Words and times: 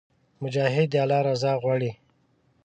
مجاهد 0.41 0.87
د 0.91 0.95
الله 1.03 1.19
رضا 1.29 1.51
غواړي. 1.61 1.91